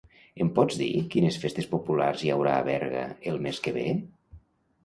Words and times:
Em 0.43 0.47
pots 0.59 0.77
dir 0.79 0.87
quines 1.15 1.37
festes 1.43 1.69
populars 1.75 2.23
hi 2.25 2.31
haurà 2.37 2.57
a 2.57 2.65
Berga 2.71 3.05
el 3.33 3.39
mes 3.47 3.61
que 3.67 3.75
ve? 3.81 3.85